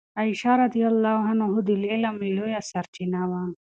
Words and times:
عائشه 0.17 0.51
رضی 0.63 0.81
الله 0.91 1.19
عنها 1.31 1.59
د 1.67 1.69
علم 1.91 2.15
لویه 2.37 2.61
سرچینه 2.71 3.21
وه. 3.29 3.41